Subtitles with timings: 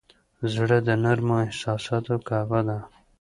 [0.53, 2.77] زړه د نرمو احساساتو کعبه ده.